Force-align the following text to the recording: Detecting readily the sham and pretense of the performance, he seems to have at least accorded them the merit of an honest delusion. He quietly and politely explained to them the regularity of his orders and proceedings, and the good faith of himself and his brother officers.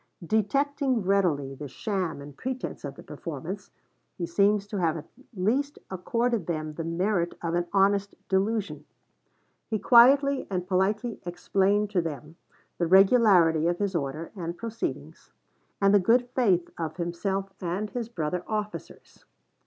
Detecting 0.25 1.03
readily 1.03 1.53
the 1.53 1.67
sham 1.67 2.21
and 2.23 2.35
pretense 2.35 2.83
of 2.83 2.95
the 2.95 3.03
performance, 3.03 3.69
he 4.17 4.25
seems 4.25 4.65
to 4.65 4.79
have 4.79 4.97
at 4.97 5.05
least 5.35 5.77
accorded 5.91 6.47
them 6.47 6.73
the 6.73 6.83
merit 6.83 7.35
of 7.43 7.53
an 7.53 7.67
honest 7.71 8.15
delusion. 8.27 8.83
He 9.69 9.77
quietly 9.77 10.47
and 10.49 10.65
politely 10.67 11.19
explained 11.23 11.91
to 11.91 12.01
them 12.01 12.35
the 12.79 12.87
regularity 12.87 13.67
of 13.67 13.77
his 13.77 13.93
orders 13.93 14.31
and 14.35 14.57
proceedings, 14.57 15.29
and 15.79 15.93
the 15.93 15.99
good 15.99 16.27
faith 16.33 16.67
of 16.79 16.97
himself 16.97 17.53
and 17.61 17.91
his 17.91 18.09
brother 18.09 18.43
officers. 18.47 19.25